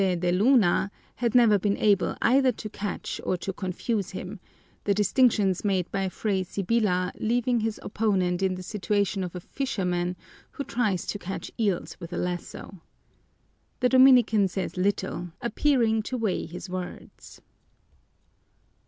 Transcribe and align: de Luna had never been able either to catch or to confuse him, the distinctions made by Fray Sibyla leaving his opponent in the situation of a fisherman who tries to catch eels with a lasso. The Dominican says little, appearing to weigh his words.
de 0.01 0.31
Luna 0.31 0.89
had 1.17 1.35
never 1.35 1.59
been 1.59 1.77
able 1.77 2.15
either 2.23 2.51
to 2.51 2.67
catch 2.71 3.21
or 3.23 3.37
to 3.37 3.53
confuse 3.53 4.09
him, 4.09 4.39
the 4.85 4.95
distinctions 4.95 5.63
made 5.63 5.91
by 5.91 6.09
Fray 6.09 6.41
Sibyla 6.41 7.11
leaving 7.19 7.59
his 7.59 7.79
opponent 7.83 8.41
in 8.41 8.55
the 8.55 8.63
situation 8.63 9.23
of 9.23 9.35
a 9.35 9.39
fisherman 9.39 10.15
who 10.49 10.63
tries 10.63 11.05
to 11.05 11.19
catch 11.19 11.51
eels 11.59 11.97
with 11.99 12.11
a 12.11 12.17
lasso. 12.17 12.81
The 13.79 13.89
Dominican 13.89 14.47
says 14.47 14.75
little, 14.75 15.29
appearing 15.39 16.01
to 16.09 16.17
weigh 16.17 16.47
his 16.47 16.67
words. 16.67 17.39